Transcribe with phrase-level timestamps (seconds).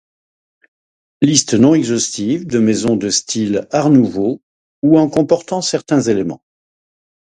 [1.21, 4.41] Liste non exhaustive de maisons de style Art nouveau
[4.81, 6.41] ou en comportant certains éléments.